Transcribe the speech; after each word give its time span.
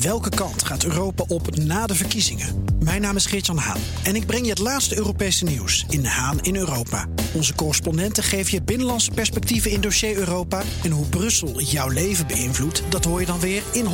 Welke 0.00 0.28
kant 0.28 0.64
gaat 0.64 0.84
Europa 0.84 1.24
op 1.28 1.56
na 1.56 1.86
de 1.86 1.94
verkiezingen? 1.94 2.64
Mijn 2.84 3.00
naam 3.00 3.16
is 3.16 3.26
Geert-Jan 3.26 3.56
Haan 3.56 3.80
en 4.04 4.14
ik 4.14 4.26
breng 4.26 4.44
je 4.44 4.50
het 4.50 4.58
laatste 4.58 4.96
Europese 4.96 5.44
nieuws 5.44 5.86
in 5.88 6.04
Haan 6.04 6.40
in 6.40 6.56
Europa. 6.56 7.06
Onze 7.34 7.54
correspondenten 7.54 8.22
geven 8.22 8.52
je 8.52 8.62
binnenlandse 8.62 9.10
perspectieven 9.10 9.70
in 9.70 9.80
dossier 9.80 10.16
Europa. 10.16 10.62
En 10.84 10.90
hoe 10.90 11.06
Brussel 11.06 11.60
jouw 11.60 11.88
leven 11.88 12.26
beïnvloedt, 12.26 12.82
dat 12.88 13.04
hoor 13.04 13.20
je 13.20 13.26
dan 13.26 13.40
weer 13.40 13.62
in 13.72 13.84
100% 13.84 13.88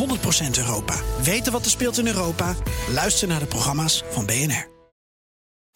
Europa. 0.59 0.95
Weten 1.23 1.53
wat 1.53 1.65
er 1.65 1.71
speelt 1.71 1.99
in 1.99 2.07
Europa? 2.07 2.55
Luister 2.93 3.29
naar 3.29 3.41
de 3.41 3.47
programma's 3.47 4.05
van 4.11 4.27
BNR. 4.27 4.71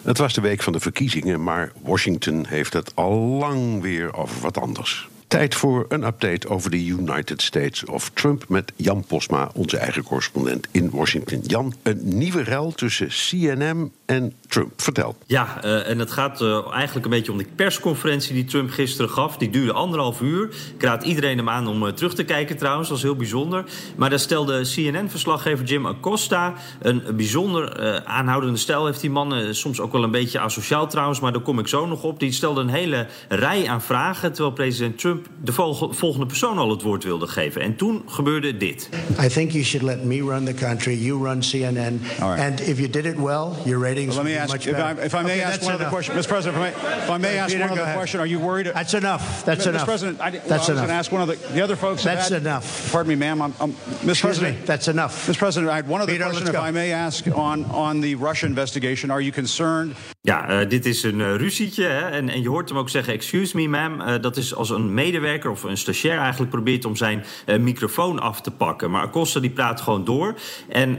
Het 0.02 0.18
was 0.18 0.34
de 0.34 0.40
week 0.40 0.62
van 0.62 0.72
de 0.72 0.80
verkiezingen, 0.80 1.42
maar 1.42 1.72
Washington 1.82 2.46
heeft 2.46 2.72
het 2.72 2.94
al 2.94 3.14
lang 3.14 3.82
weer 3.82 4.14
over 4.14 4.40
wat 4.40 4.58
anders. 4.58 5.08
Tijd 5.28 5.54
voor 5.54 5.86
een 5.88 6.04
update 6.04 6.48
over 6.48 6.70
de 6.70 6.84
United 6.84 7.42
States 7.42 7.84
of 7.84 8.10
Trump 8.14 8.44
met 8.48 8.72
Jan 8.76 9.04
Posma, 9.06 9.50
onze 9.54 9.76
eigen 9.76 10.02
correspondent 10.02 10.66
in 10.70 10.90
Washington. 10.90 11.40
Jan, 11.46 11.74
een 11.82 12.00
nieuwe 12.02 12.42
rel 12.42 12.72
tussen 12.72 13.08
CNN 13.08 13.92
en 14.04 14.32
Trump. 14.48 14.82
Vertel. 14.82 15.16
Ja, 15.26 15.64
uh, 15.64 15.88
en 15.88 15.98
het 15.98 16.10
gaat 16.10 16.40
uh, 16.40 16.72
eigenlijk 16.72 17.04
een 17.04 17.10
beetje 17.10 17.32
om 17.32 17.38
de 17.38 17.46
persconferentie 17.56 18.34
die 18.34 18.44
Trump 18.44 18.70
gisteren 18.70 19.10
gaf. 19.10 19.36
Die 19.36 19.50
duurde 19.50 19.72
anderhalf 19.72 20.20
uur. 20.20 20.48
Ik 20.74 20.82
raad 20.82 21.04
iedereen 21.04 21.36
hem 21.36 21.48
aan 21.48 21.68
om 21.68 21.82
uh, 21.82 21.92
terug 21.92 22.14
te 22.14 22.24
kijken 22.24 22.56
trouwens, 22.56 22.88
dat 22.88 22.96
was 22.96 23.06
heel 23.06 23.16
bijzonder. 23.16 23.64
Maar 23.96 24.10
daar 24.10 24.18
stelde 24.18 24.60
CNN-verslaggever 24.60 25.64
Jim 25.64 25.86
Acosta 25.86 26.54
een 26.80 27.02
bijzonder 27.16 28.04
aanhoudende 28.04 28.58
stijl. 28.58 28.86
Heeft 28.86 29.00
die 29.00 29.10
man 29.10 29.54
soms 29.54 29.80
ook 29.80 29.92
wel 29.92 30.02
een 30.02 30.10
beetje 30.10 30.38
asociaal 30.38 30.88
trouwens, 30.88 31.20
maar 31.20 31.32
daar 31.32 31.42
kom 31.42 31.58
ik 31.58 31.68
zo 31.68 31.86
nog 31.86 32.02
op. 32.02 32.20
Die 32.20 32.32
stelde 32.32 32.60
een 32.60 32.68
hele 32.68 33.06
rij 33.28 33.68
aan 33.68 33.82
vragen, 33.82 34.32
terwijl 34.32 34.54
president 34.54 34.98
Trump 34.98 35.15
de 35.42 35.52
volgende 35.90 36.26
persoon 36.26 36.58
al 36.58 36.70
het 36.70 36.82
woord 36.82 37.04
wilde 37.04 37.26
geven. 37.26 37.60
En 37.60 37.76
toen 37.76 38.02
gebeurde 38.06 38.56
dit. 38.56 38.88
I 39.20 39.28
think 39.28 39.50
you 39.50 39.64
should 39.64 39.86
let 39.86 40.04
me 40.04 40.20
run 40.20 40.44
the 40.44 40.54
country, 40.54 40.94
you 40.94 41.24
run 41.24 41.42
CNN. 41.42 42.00
Right. 42.18 42.38
And 42.38 42.60
if 42.60 42.78
you 42.78 42.90
did 42.90 43.04
it 43.04 43.16
well, 43.16 43.56
your 43.64 43.80
ratings 43.80 44.14
well, 44.14 44.24
let 44.24 44.32
me 44.32 44.40
ask, 44.40 44.52
much 44.52 44.66
if 44.66 44.76
I, 44.76 44.90
if 45.04 45.14
I 45.14 45.22
may 45.22 45.32
okay, 45.32 45.42
ask 45.42 45.62
one 45.62 45.74
other 45.74 45.88
question, 45.88 46.16
Mr. 46.16 46.28
President, 46.28 46.56
if 46.56 46.74
I 46.74 46.82
may, 46.82 47.02
if 47.02 47.10
I 47.10 47.18
may 47.18 47.38
ask 47.38 47.52
Peter, 47.52 47.68
one 47.68 47.78
other 47.78 47.94
question, 47.94 48.20
are 48.20 48.26
you 48.26 48.40
worried? 48.40 48.66
That's 48.66 48.94
enough. 48.94 49.44
That's 49.44 49.64
Mr. 49.64 49.68
enough. 49.68 49.82
Mr. 49.82 49.86
President, 49.86 50.20
I, 50.20 50.30
well, 50.30 50.40
that's 50.46 50.68
I 50.68 50.72
was 50.72 50.80
going 50.80 50.88
to 50.88 50.94
ask 50.94 51.12
one 51.12 51.22
of 51.22 51.28
the, 51.28 51.36
the 51.54 51.60
other 51.60 51.76
folks. 51.76 52.04
That's 52.04 52.28
had, 52.28 52.42
enough. 52.42 52.92
Pardon 52.92 53.08
me, 53.08 53.14
ma'am. 53.16 53.42
I'm, 53.42 53.54
I'm, 53.60 53.72
Mr. 53.72 54.10
Excuse 54.10 54.20
President, 54.20 54.60
me, 54.60 54.66
that's 54.66 54.88
enough. 54.88 55.26
Mr. 55.26 55.38
President, 55.38 55.72
I 55.72 55.76
had 55.76 55.88
one 55.88 56.00
other 56.00 56.12
Peter, 56.12 56.24
question, 56.24 56.48
if 56.48 56.56
I 56.56 56.70
may 56.70 56.92
ask, 56.92 57.26
on, 57.28 57.64
on 57.66 58.00
the 58.00 58.14
Russia 58.14 58.46
investigation. 58.46 59.10
Are 59.10 59.20
you 59.20 59.32
concerned? 59.32 59.94
Ja, 60.26 60.62
uh, 60.62 60.68
dit 60.68 60.86
is 60.86 61.02
een 61.02 61.18
uh, 61.18 61.36
ruzietje. 61.36 61.84
Hè? 61.84 62.08
En, 62.08 62.28
en 62.28 62.42
je 62.42 62.48
hoort 62.48 62.68
hem 62.68 62.78
ook 62.78 62.88
zeggen, 62.88 63.12
excuse 63.12 63.56
me, 63.56 63.68
ma'am. 63.68 64.00
Uh, 64.00 64.14
dat 64.20 64.36
is 64.36 64.54
als 64.54 64.70
een 64.70 64.94
medewerker 64.94 65.50
of 65.50 65.62
een 65.62 65.76
stagiair 65.76 66.18
eigenlijk 66.18 66.50
probeert 66.50 66.84
om 66.84 66.96
zijn 66.96 67.24
microfoon 67.60 68.18
af 68.18 68.40
te 68.40 68.50
pakken. 68.50 68.90
Maar 68.90 69.02
Acosta 69.02 69.40
die 69.40 69.50
praat 69.50 69.80
gewoon 69.80 70.04
door. 70.04 70.34
En 70.68 70.98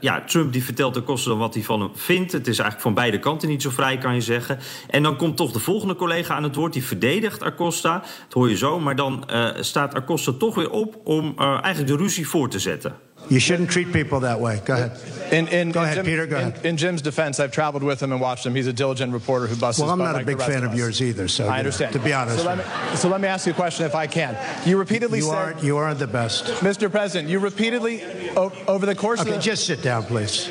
ja, 0.00 0.22
Trump 0.26 0.52
die 0.52 0.64
vertelt 0.64 0.96
Acosta 0.96 1.30
dan 1.30 1.38
wat 1.38 1.54
hij 1.54 1.62
van 1.62 1.80
hem 1.80 1.90
vindt. 1.94 2.32
Het 2.32 2.46
is 2.46 2.58
eigenlijk 2.58 2.80
van 2.80 2.94
beide 2.94 3.18
kanten 3.18 3.48
niet 3.48 3.62
zo 3.62 3.70
vrij, 3.70 3.98
kan 3.98 4.14
je 4.14 4.20
zeggen. 4.20 4.58
En 4.88 5.02
dan 5.02 5.16
komt 5.16 5.36
toch 5.36 5.52
de 5.52 5.60
volgende 5.60 5.94
collega 5.94 6.34
aan 6.34 6.42
het 6.42 6.54
woord. 6.54 6.72
Die 6.72 6.84
verdedigt 6.84 7.42
Acosta. 7.42 7.98
Dat 7.98 8.32
hoor 8.32 8.48
je 8.48 8.56
zo. 8.56 8.80
Maar 8.80 8.96
dan 8.96 9.24
staat 9.60 9.94
Acosta 9.94 10.32
toch 10.32 10.54
weer 10.54 10.70
op 10.70 11.00
om 11.04 11.34
eigenlijk 11.38 11.86
de 11.86 11.96
ruzie 11.96 12.28
voor 12.28 12.48
te 12.48 12.58
zetten. 12.58 12.94
You 13.28 13.38
shouldn't 13.38 13.70
treat 13.70 13.92
people 13.92 14.20
that 14.20 14.40
way. 14.40 14.60
Go 14.64 14.74
ahead. 14.74 15.00
In, 15.32 15.46
in, 15.48 15.70
Go 15.70 15.82
ahead, 15.82 15.96
Jim, 15.96 16.04
Peter. 16.04 16.26
Go 16.26 16.38
in, 16.38 16.48
ahead. 16.48 16.66
In 16.66 16.76
Jim's 16.76 17.02
defense, 17.02 17.38
I've 17.38 17.52
traveled 17.52 17.84
with 17.84 18.02
him 18.02 18.10
and 18.10 18.20
watched 18.20 18.44
him. 18.44 18.54
He's 18.54 18.66
a 18.66 18.72
diligent 18.72 19.12
reporter 19.12 19.46
who 19.46 19.54
busts. 19.54 19.80
Well, 19.80 19.90
I'm 19.90 19.98
not 19.98 20.14
like 20.14 20.24
a 20.24 20.26
big 20.26 20.38
fan 20.38 20.64
of, 20.64 20.72
of 20.72 20.78
yours 20.78 21.00
either. 21.00 21.28
So 21.28 21.46
I 21.46 21.58
understand. 21.58 21.94
Know, 21.94 22.00
to 22.00 22.04
be 22.04 22.12
honest. 22.12 22.38
So 22.38 22.44
let, 22.44 22.58
me, 22.58 22.96
so 22.96 23.08
let 23.08 23.20
me 23.20 23.28
ask 23.28 23.46
you 23.46 23.52
a 23.52 23.56
question, 23.56 23.86
if 23.86 23.94
I 23.94 24.06
can. 24.08 24.36
You 24.66 24.78
repeatedly 24.78 25.18
you 25.18 25.24
said 25.26 25.34
aren't 25.34 25.62
you 25.62 25.76
aren't 25.76 26.00
the 26.00 26.08
best, 26.08 26.46
Mr. 26.62 26.90
President. 26.90 27.30
You 27.30 27.38
repeatedly 27.38 28.30
over 28.30 28.86
the 28.86 28.96
course 28.96 29.20
okay, 29.20 29.30
of 29.30 29.36
the, 29.36 29.42
just 29.42 29.66
sit 29.66 29.82
down, 29.82 30.02
please. 30.04 30.48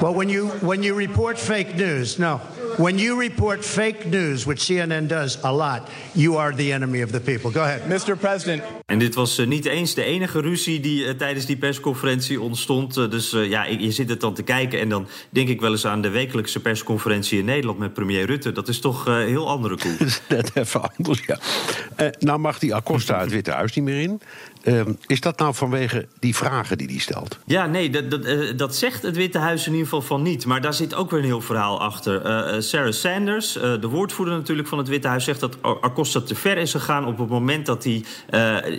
Well, 0.00 0.14
when 0.14 0.28
you 0.28 0.48
when 0.60 0.82
you 0.82 0.94
report 0.94 1.38
fake 1.38 1.74
news, 1.76 2.18
no. 2.18 2.40
When 2.80 2.98
you 2.98 3.20
report 3.20 3.64
fake 3.64 4.06
news, 4.06 4.44
which 4.44 4.64
CNN 4.64 5.06
does 5.06 5.38
a 5.42 5.52
lot, 5.52 5.88
you 6.12 6.38
are 6.38 6.54
the 6.54 6.72
enemy 6.72 7.02
of 7.02 7.10
the 7.10 7.20
people. 7.20 7.50
Go 7.50 7.60
ahead. 7.60 7.86
Mr. 7.88 8.16
President. 8.16 8.62
En 8.86 8.98
dit 8.98 9.14
was 9.14 9.38
uh, 9.38 9.46
niet 9.46 9.66
eens 9.66 9.94
de 9.94 10.02
enige 10.02 10.40
ruzie 10.40 10.80
die 10.80 11.04
uh, 11.04 11.10
tijdens 11.10 11.46
die 11.46 11.56
persconferentie 11.56 12.40
ontstond. 12.40 12.96
Uh, 12.96 13.10
dus 13.10 13.30
ja, 13.30 13.64
je 13.64 13.90
zit 13.90 14.08
het 14.08 14.20
dan 14.20 14.34
te 14.34 14.42
kijken 14.42 14.80
en 14.80 14.88
dan 14.88 15.08
denk 15.30 15.48
ik 15.48 15.60
wel 15.60 15.70
eens 15.70 15.86
aan 15.86 16.02
de 16.02 16.08
wekelijkse 16.08 16.60
persconferentie 16.60 17.38
in 17.38 17.44
Nederland 17.44 17.78
met 17.78 17.92
premier 17.92 18.26
Rutte. 18.26 18.52
Dat 18.52 18.68
is 18.68 18.80
toch 18.80 19.06
een 19.06 19.26
heel 19.26 19.48
andere 19.48 19.76
koek. 19.76 20.08
Net 20.28 20.50
even 20.56 20.90
anders, 20.96 21.22
ja. 21.26 21.38
nou 22.18 22.38
mag 22.38 22.58
die 22.58 22.74
Acosta 22.74 23.20
het 23.20 23.30
Witte 23.30 23.50
Huis 23.50 23.74
niet 23.74 23.84
meer 23.84 24.00
in. 24.00 24.20
Uh, 24.64 24.80
is 25.06 25.20
dat 25.20 25.38
nou 25.38 25.54
vanwege 25.54 26.06
die 26.18 26.36
vragen 26.36 26.78
die 26.78 26.86
hij 26.86 26.98
stelt? 26.98 27.38
Ja, 27.46 27.66
nee, 27.66 27.90
dat, 27.90 28.10
dat, 28.10 28.26
uh, 28.26 28.56
dat, 28.56 28.76
zegt 28.76 29.02
het 29.02 29.16
Witte 29.16 29.38
Huis 29.38 29.66
in 29.66 29.72
ieder 29.72 29.84
geval 29.84 30.02
van 30.02 30.22
niet. 30.22 30.46
Maar 30.46 30.60
daar 30.60 30.74
zit 30.74 30.94
ook 30.94 31.10
weer 31.10 31.20
een 31.20 31.24
heel 31.24 31.40
verhaal 31.40 31.80
achter. 31.80 32.62
Sarah 32.70 32.92
Sanders, 32.92 33.52
de 33.52 33.88
woordvoerder 33.88 34.34
natuurlijk 34.34 34.68
van 34.68 34.78
het 34.78 34.88
Witte 34.88 35.08
Huis... 35.08 35.24
zegt 35.24 35.40
dat 35.40 35.56
Acosta 35.62 36.20
te 36.20 36.34
ver 36.34 36.56
is 36.56 36.70
gegaan 36.70 37.06
op 37.06 37.18
het 37.18 37.28
moment 37.28 37.66
dat 37.66 37.84
hij 37.84 38.04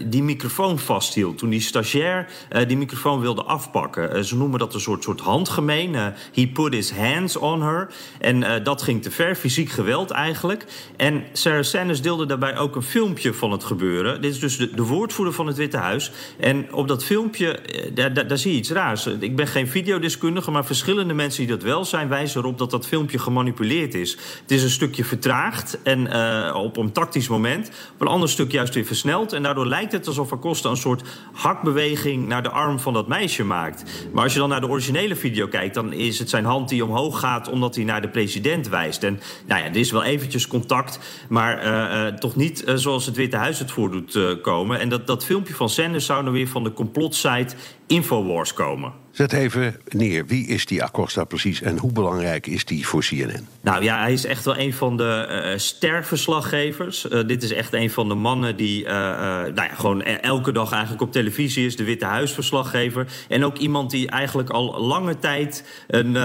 die 0.05 0.23
microfoon 0.23 0.79
vasthield. 0.79 1.37
Toen 1.37 1.49
die 1.49 1.61
stagiair 1.61 2.27
die 2.67 2.77
microfoon 2.77 3.19
wilde 3.19 3.43
afpakken. 3.43 4.25
ze 4.25 4.37
noemen 4.37 4.59
dat 4.59 4.73
een 4.73 4.79
soort, 4.79 5.03
soort 5.03 5.19
handgemeen. 5.19 5.95
he 6.33 6.47
put 6.53 6.73
his 6.73 6.91
hands 6.91 7.35
on 7.35 7.61
her. 7.61 7.93
En 8.19 8.63
dat 8.63 8.81
ging 8.81 9.03
te 9.03 9.11
ver, 9.11 9.35
fysiek 9.35 9.69
geweld 9.69 10.11
eigenlijk. 10.11 10.65
En 10.97 11.23
Sarah 11.33 11.63
Sanders 11.63 12.01
deelde 12.01 12.25
daarbij 12.25 12.57
ook 12.57 12.75
een 12.75 12.81
filmpje 12.81 13.33
van 13.33 13.51
het 13.51 13.63
gebeuren. 13.63 14.21
Dit 14.21 14.31
is 14.31 14.39
dus 14.39 14.57
de, 14.57 14.73
de 14.73 14.83
woordvoerder 14.83 15.33
van 15.33 15.47
het 15.47 15.57
Witte 15.57 15.77
Huis. 15.77 16.11
En 16.39 16.73
op 16.73 16.87
dat 16.87 17.03
filmpje, 17.03 17.59
daar, 17.93 18.13
daar, 18.13 18.27
daar, 18.27 18.37
zie 18.37 18.51
je 18.51 18.57
iets 18.57 18.71
raars. 18.71 19.05
Ik 19.05 19.35
ben 19.35 19.47
geen 19.47 19.67
videodeskundige, 19.67 20.51
maar 20.51 20.65
verschillende 20.65 21.13
mensen 21.13 21.45
die 21.45 21.55
dat 21.55 21.63
wel 21.63 21.85
zijn... 21.85 22.07
wijzen 22.07 22.41
erop 22.41 22.57
dat 22.57 22.71
dat 22.71 22.87
filmpje 22.87 23.19
gemanipuleerd 23.19 23.70
is. 23.71 24.17
Het 24.41 24.51
is 24.51 24.63
een 24.63 24.69
stukje 24.69 25.03
vertraagd 25.03 25.81
en 25.83 25.99
uh, 25.99 26.55
op 26.55 26.77
een 26.77 26.91
tactisch 26.91 27.27
moment. 27.27 27.71
Op 27.93 28.01
een 28.01 28.07
ander 28.07 28.29
stuk 28.29 28.51
juist 28.51 28.73
weer 28.73 28.85
versneld. 28.85 29.33
En 29.33 29.43
daardoor 29.43 29.67
lijkt 29.67 29.91
het 29.91 30.07
alsof 30.07 30.31
Acosta 30.31 30.69
een 30.69 30.77
soort 30.77 31.03
hakbeweging... 31.33 32.27
naar 32.27 32.43
de 32.43 32.49
arm 32.49 32.79
van 32.79 32.93
dat 32.93 33.07
meisje 33.07 33.43
maakt. 33.43 33.83
Maar 34.13 34.23
als 34.23 34.33
je 34.33 34.39
dan 34.39 34.49
naar 34.49 34.61
de 34.61 34.69
originele 34.69 35.15
video 35.15 35.47
kijkt... 35.47 35.73
dan 35.73 35.93
is 35.93 36.19
het 36.19 36.29
zijn 36.29 36.45
hand 36.45 36.69
die 36.69 36.85
omhoog 36.85 37.19
gaat 37.19 37.49
omdat 37.49 37.75
hij 37.75 37.83
naar 37.83 38.01
de 38.01 38.09
president 38.09 38.69
wijst. 38.69 39.03
En 39.03 39.19
nou 39.45 39.61
ja, 39.61 39.67
er 39.67 39.75
is 39.75 39.91
wel 39.91 40.03
eventjes 40.03 40.47
contact, 40.47 40.99
maar 41.29 41.65
uh, 41.65 42.05
uh, 42.05 42.07
toch 42.13 42.35
niet 42.35 42.63
zoals 42.75 43.05
het 43.05 43.15
Witte 43.15 43.37
Huis 43.37 43.59
het 43.59 43.71
voor 43.71 43.91
doet 43.91 44.41
komen. 44.41 44.79
En 44.79 44.89
dat, 44.89 45.07
dat 45.07 45.25
filmpje 45.25 45.53
van 45.53 45.69
Sanders 45.69 46.05
zou 46.05 46.21
nou 46.23 46.35
weer 46.35 46.47
van 46.47 46.63
de 46.63 46.73
complotsite 46.73 47.55
Infowars 47.87 48.53
komen. 48.53 49.00
Zet 49.11 49.33
even 49.33 49.75
neer, 49.89 50.25
wie 50.25 50.47
is 50.47 50.65
die 50.65 50.83
Acosta 50.83 51.23
precies 51.23 51.61
en 51.61 51.77
hoe 51.77 51.91
belangrijk 51.91 52.47
is 52.47 52.65
die 52.65 52.87
voor 52.87 53.01
CNN? 53.01 53.47
Nou 53.61 53.83
ja, 53.83 53.99
hij 53.99 54.13
is 54.13 54.25
echt 54.25 54.45
wel 54.45 54.57
een 54.57 54.73
van 54.73 54.97
de 54.97 55.27
uh, 55.29 55.57
sterverslaggevers. 55.57 57.05
Uh, 57.05 57.27
dit 57.27 57.43
is 57.43 57.51
echt 57.51 57.73
een 57.73 57.89
van 57.89 58.07
de 58.07 58.15
mannen 58.15 58.55
die 58.55 58.85
nou 58.85 59.55
ja, 59.55 59.67
gewoon 59.75 60.01
elke 60.03 60.51
dag 60.51 60.71
eigenlijk 60.71 61.01
op 61.01 61.11
televisie 61.11 61.65
is. 61.65 61.75
De 61.75 61.83
Witte 61.83 62.05
Huisverslaggever. 62.05 63.07
En 63.27 63.45
ook 63.45 63.57
iemand 63.57 63.91
die 63.91 64.09
eigenlijk 64.09 64.49
al 64.49 64.81
lange 64.81 65.19
tijd 65.19 65.63
een, 65.87 66.15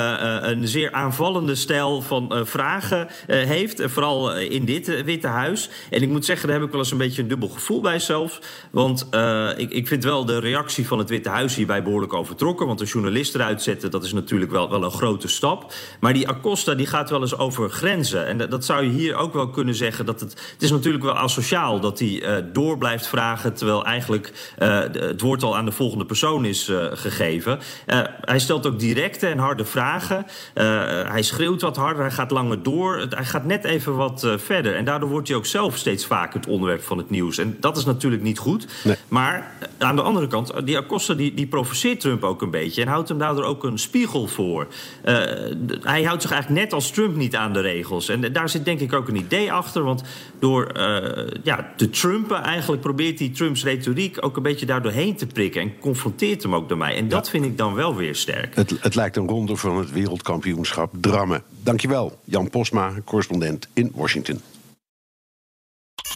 een 0.50 0.68
zeer 0.68 0.92
aanvallende 0.92 1.54
stijl 1.54 2.02
van 2.02 2.46
vragen 2.46 3.08
heeft. 3.26 3.82
vooral 3.84 4.36
in 4.36 4.64
dit 4.64 5.04
Witte 5.04 5.26
Huis. 5.26 5.70
En 5.90 6.02
ik 6.02 6.08
moet 6.08 6.24
zeggen, 6.24 6.48
daar 6.48 6.56
heb 6.56 6.66
ik 6.66 6.72
wel 6.72 6.80
eens 6.80 6.90
een 6.90 6.98
beetje 6.98 7.22
een 7.22 7.28
dubbel 7.28 7.48
gevoel 7.48 7.80
bij 7.80 7.98
zelfs. 7.98 8.40
Want 8.70 9.08
ik, 9.56 9.70
ik 9.70 9.88
vind 9.88 10.04
wel 10.04 10.24
de 10.24 10.40
reactie 10.40 10.86
van 10.86 10.98
het 10.98 11.08
Witte 11.08 11.28
Huis 11.28 11.54
hierbij 11.54 11.82
behoorlijk 11.82 12.12
overtrokken. 12.12 12.66
Een 12.80 12.86
journalist 12.86 13.34
eruit 13.34 13.62
zetten, 13.62 13.90
dat 13.90 14.04
is 14.04 14.12
natuurlijk 14.12 14.50
wel, 14.50 14.70
wel 14.70 14.84
een 14.84 14.90
grote 14.90 15.28
stap. 15.28 15.72
Maar 16.00 16.12
die 16.12 16.28
Acosta 16.28 16.74
die 16.74 16.86
gaat 16.86 17.10
wel 17.10 17.20
eens 17.20 17.38
over 17.38 17.70
grenzen. 17.70 18.26
En 18.26 18.38
dat, 18.38 18.50
dat 18.50 18.64
zou 18.64 18.84
je 18.84 18.90
hier 18.90 19.14
ook 19.14 19.32
wel 19.32 19.48
kunnen 19.48 19.74
zeggen. 19.74 20.06
Dat 20.06 20.20
het, 20.20 20.30
het 20.52 20.62
is 20.62 20.70
natuurlijk 20.70 21.04
wel 21.04 21.14
asociaal 21.14 21.80
dat 21.80 21.98
hij 21.98 22.08
uh, 22.08 22.44
door 22.52 22.78
blijft 22.78 23.06
vragen... 23.06 23.54
terwijl 23.54 23.84
eigenlijk 23.84 24.54
uh, 24.58 24.78
het 24.92 25.20
woord 25.20 25.42
al 25.42 25.56
aan 25.56 25.64
de 25.64 25.72
volgende 25.72 26.04
persoon 26.04 26.44
is 26.44 26.68
uh, 26.68 26.86
gegeven. 26.92 27.58
hij 28.20 28.38
stelt 28.38 28.66
ook 28.66 28.78
directe 28.78 29.26
en 29.26 29.38
harde 29.38 29.64
vragen. 29.64 30.26
hij 31.08 31.22
schreeuwt 31.22 31.60
wat 31.60 31.76
harder, 31.76 32.02
hij 32.02 32.10
gaat 32.10 32.30
langer 32.30 32.62
door. 32.62 33.06
Hij 33.10 33.24
gaat 33.24 33.44
net 33.44 33.64
even 33.64 33.96
wat 33.96 34.26
verder. 34.36 34.74
En 34.74 34.84
daardoor 34.84 35.08
wordt 35.08 35.28
hij 35.28 35.36
ook 35.36 35.46
zelf 35.46 35.76
steeds 35.76 36.06
vaker 36.06 36.40
het 36.40 36.48
onderwerp 36.48 36.82
van 36.82 36.98
het 36.98 37.10
nieuws. 37.10 37.38
En 37.38 37.56
dat 37.60 37.76
is 37.76 37.84
natuurlijk 37.84 38.22
niet 38.22 38.38
goed. 38.38 38.66
Nee. 38.84 38.96
Maar 39.08 39.50
aan 39.78 39.96
de 39.96 40.02
andere 40.02 40.26
kant, 40.26 40.52
die 40.64 40.76
Acosta 40.76 41.14
die, 41.14 41.34
die 41.34 41.46
provoceert 41.46 42.00
Trump 42.00 42.24
ook 42.24 42.42
een 42.42 42.50
beetje 42.50 42.65
beetje. 42.66 42.82
En 42.82 42.88
houdt 42.88 43.08
hem 43.08 43.18
daardoor 43.18 43.44
ook 43.44 43.64
een 43.64 43.78
spiegel 43.78 44.26
voor. 44.26 44.66
Uh, 45.04 45.14
hij 45.80 46.02
houdt 46.02 46.22
zich 46.22 46.30
eigenlijk 46.30 46.62
net 46.62 46.72
als 46.72 46.90
Trump 46.90 47.16
niet 47.16 47.36
aan 47.36 47.52
de 47.52 47.60
regels. 47.60 48.08
En 48.08 48.32
daar 48.32 48.48
zit 48.48 48.64
denk 48.64 48.80
ik 48.80 48.92
ook 48.92 49.08
een 49.08 49.16
idee 49.16 49.52
achter. 49.52 49.82
Want 49.82 50.02
door 50.38 50.72
uh, 50.76 51.26
ja, 51.42 51.72
te 51.76 51.90
Trumpen 51.90 52.42
eigenlijk 52.42 52.82
probeert 52.82 53.18
hij 53.18 53.28
Trumps 53.28 53.64
retoriek... 53.64 54.24
ook 54.24 54.36
een 54.36 54.42
beetje 54.42 54.66
daardoor 54.66 54.92
heen 54.92 55.16
te 55.16 55.26
prikken. 55.26 55.60
En 55.60 55.78
confronteert 55.78 56.42
hem 56.42 56.54
ook 56.54 56.68
door 56.68 56.78
mij. 56.78 56.96
En 56.96 57.08
dat 57.08 57.30
vind 57.30 57.44
ik 57.44 57.58
dan 57.58 57.74
wel 57.74 57.94
weer 57.94 58.14
sterk. 58.14 58.54
Het, 58.54 58.76
het 58.80 58.94
lijkt 58.94 59.16
een 59.16 59.28
ronde 59.28 59.56
van 59.56 59.78
het 59.78 59.92
wereldkampioenschap 59.92 60.94
drammen. 61.00 61.42
Dankjewel, 61.62 62.18
Jan 62.24 62.50
Posma, 62.50 62.92
correspondent 63.04 63.68
in 63.72 63.92
Washington. 63.94 64.40